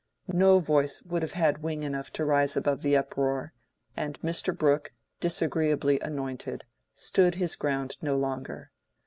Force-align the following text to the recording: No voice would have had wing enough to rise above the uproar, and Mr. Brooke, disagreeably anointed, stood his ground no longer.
No 0.33 0.57
voice 0.57 1.03
would 1.03 1.21
have 1.21 1.33
had 1.33 1.61
wing 1.61 1.83
enough 1.83 2.09
to 2.13 2.25
rise 2.25 2.57
above 2.57 2.81
the 2.81 2.97
uproar, 2.97 3.53
and 3.95 4.19
Mr. 4.21 4.57
Brooke, 4.57 4.93
disagreeably 5.19 5.99
anointed, 5.99 6.63
stood 6.91 7.35
his 7.35 7.55
ground 7.55 7.97
no 8.01 8.17
longer. 8.17 8.71